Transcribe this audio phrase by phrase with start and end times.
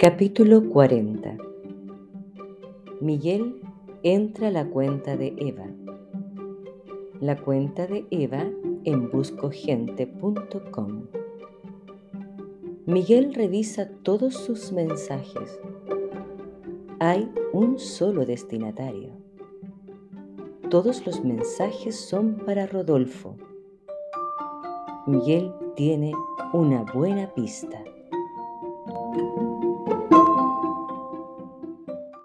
[0.00, 1.36] Capítulo 40
[3.02, 3.60] Miguel
[4.02, 5.66] entra a la cuenta de Eva.
[7.20, 8.46] La cuenta de Eva
[8.84, 11.02] en buscogente.com.
[12.86, 15.60] Miguel revisa todos sus mensajes.
[16.98, 19.10] Hay un solo destinatario.
[20.70, 23.36] Todos los mensajes son para Rodolfo.
[25.06, 26.12] Miguel tiene
[26.54, 27.84] una buena pista.